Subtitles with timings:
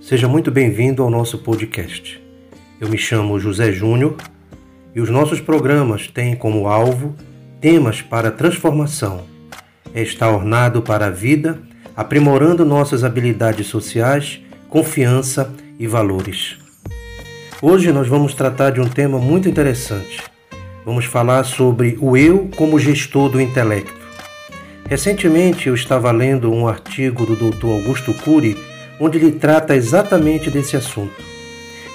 [0.00, 2.22] Seja muito bem-vindo ao nosso podcast.
[2.80, 4.14] Eu me chamo José Júnior
[4.94, 7.16] e os nossos programas têm como alvo
[7.60, 9.24] temas para transformação.
[9.92, 11.58] É estar ornado para a vida,
[11.96, 16.56] aprimorando nossas habilidades sociais, confiança e valores.
[17.60, 20.22] Hoje nós vamos tratar de um tema muito interessante.
[20.84, 24.05] Vamos falar sobre o eu como gestor do intelecto.
[24.88, 27.66] Recentemente eu estava lendo um artigo do Dr.
[27.66, 28.56] Augusto Cury
[29.00, 31.22] onde ele trata exatamente desse assunto.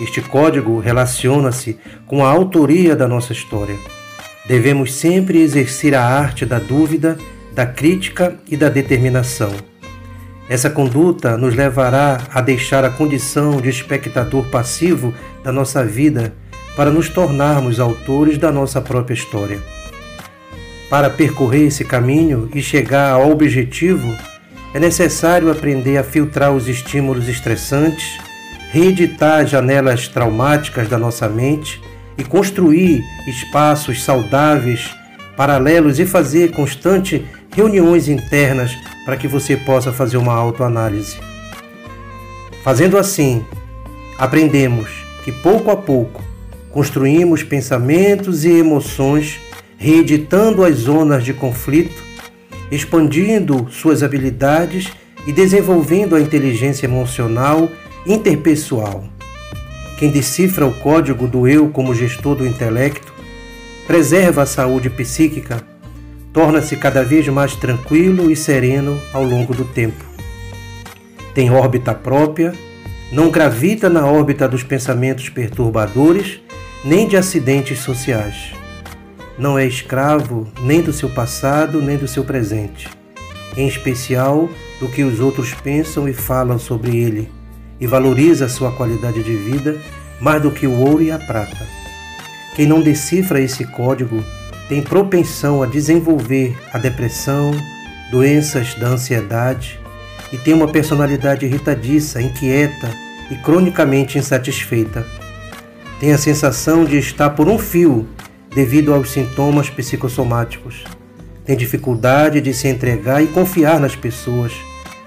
[0.00, 3.76] Este código relaciona-se com a autoria da nossa história.
[4.46, 7.18] Devemos sempre exercer a arte da dúvida,
[7.52, 9.52] da crítica e da determinação.
[10.48, 16.34] Essa conduta nos levará a deixar a condição de espectador passivo da nossa vida
[16.76, 19.60] para nos tornarmos autores da nossa própria história.
[20.88, 24.16] Para percorrer esse caminho e chegar ao objetivo,
[24.72, 28.18] é necessário aprender a filtrar os estímulos estressantes,
[28.70, 31.80] reeditar janelas traumáticas da nossa mente
[32.16, 34.94] e construir espaços saudáveis,
[35.36, 37.24] paralelos e fazer constante
[37.54, 41.16] reuniões internas para que você possa fazer uma autoanálise.
[42.62, 43.44] Fazendo assim,
[44.18, 44.90] aprendemos
[45.24, 46.22] que pouco a pouco
[46.70, 49.40] construímos pensamentos e emoções,
[49.78, 52.06] reeditando as zonas de conflito
[52.70, 54.92] expandindo suas habilidades
[55.26, 57.68] e desenvolvendo a inteligência emocional
[58.06, 59.04] interpessoal.
[59.98, 63.14] Quem decifra o código do eu como gestor do intelecto,
[63.86, 65.62] preserva a saúde psíquica,
[66.32, 70.04] torna-se cada vez mais tranquilo e sereno ao longo do tempo.
[71.34, 72.52] Tem órbita própria,
[73.10, 76.40] não gravita na órbita dos pensamentos perturbadores
[76.84, 78.55] nem de acidentes sociais
[79.38, 82.88] não é escravo nem do seu passado nem do seu presente,
[83.56, 84.48] em especial
[84.80, 87.30] do que os outros pensam e falam sobre ele,
[87.80, 89.78] e valoriza sua qualidade de vida
[90.20, 91.66] mais do que o ouro e a prata.
[92.54, 94.24] Quem não decifra esse código
[94.68, 97.52] tem propensão a desenvolver a depressão,
[98.10, 99.78] doenças da ansiedade
[100.32, 102.90] e tem uma personalidade irritadiça, inquieta
[103.30, 105.06] e cronicamente insatisfeita.
[106.00, 108.08] Tem a sensação de estar por um fio
[108.56, 110.82] devido aos sintomas psicossomáticos.
[111.44, 114.50] Tem dificuldade de se entregar e confiar nas pessoas,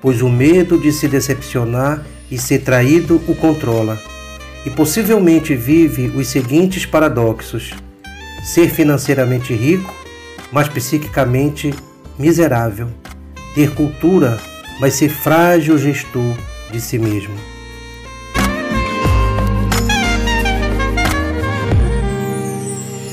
[0.00, 4.00] pois o medo de se decepcionar e ser traído o controla.
[4.64, 7.74] E possivelmente vive os seguintes paradoxos:
[8.44, 9.92] ser financeiramente rico,
[10.52, 11.74] mas psiquicamente
[12.16, 12.90] miserável,
[13.56, 14.38] ter cultura,
[14.78, 16.36] mas ser frágil gestor
[16.70, 17.34] de si mesmo.